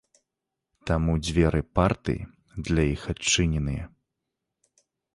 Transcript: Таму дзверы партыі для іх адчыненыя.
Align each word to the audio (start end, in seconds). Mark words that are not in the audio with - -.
Таму 0.89 1.11
дзверы 1.25 1.61
партыі 1.77 2.21
для 2.71 2.83
іх 2.97 3.01
адчыненыя. 3.17 3.85